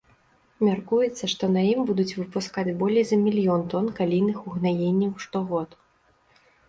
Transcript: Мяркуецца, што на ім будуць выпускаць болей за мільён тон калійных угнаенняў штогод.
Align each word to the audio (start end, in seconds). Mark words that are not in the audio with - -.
Мяркуецца, 0.67 1.23
што 1.33 1.49
на 1.55 1.61
ім 1.73 1.79
будуць 1.89 2.15
выпускаць 2.19 2.73
болей 2.81 3.05
за 3.09 3.19
мільён 3.25 3.61
тон 3.75 3.85
калійных 4.01 4.37
угнаенняў 4.53 5.13
штогод. 5.27 5.69